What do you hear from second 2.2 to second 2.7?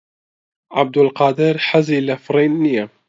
فڕین